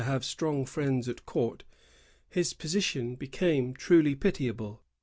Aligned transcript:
76 0.03 0.67
friends 0.67 1.07
at 1.07 1.27
court, 1.27 1.63
his 2.27 2.55
position 2.55 3.13
became 3.13 3.71
truly 3.75 4.15
pitiable. 4.15 4.81